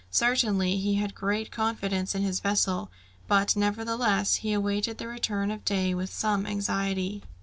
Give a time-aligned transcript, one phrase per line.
[0.09, 2.89] Certainly, he had great confidence in his vessel,
[3.27, 7.21] but nevertheless he awaited the return of day with some anxiety.